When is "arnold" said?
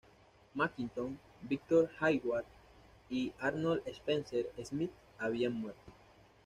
3.39-3.83